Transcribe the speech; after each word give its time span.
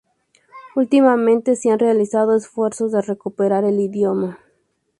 Últimamente, 0.75 1.55
se 1.55 1.69
han 1.69 1.77
realizado 1.77 2.35
esfuerzos 2.35 2.91
de 2.91 3.03
recuperar 3.03 3.65
el 3.65 3.79
idioma. 3.79 4.39